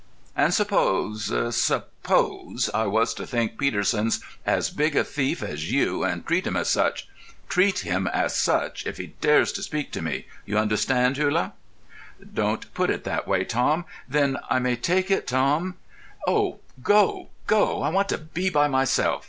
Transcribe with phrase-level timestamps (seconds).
[0.35, 6.47] "And suppose—suppose I was to think Peterson's as big a thief as you, and treat
[6.47, 11.17] him as such—treat him as such, if he dares to speak to me; you understand,
[11.17, 11.53] Hullah?"
[12.33, 13.85] "Don't put it that way, Tom...
[14.09, 15.75] then I may take it, Tom——?"
[16.27, 17.83] "Oh, go, go!
[17.83, 19.19] I want to me by myself!"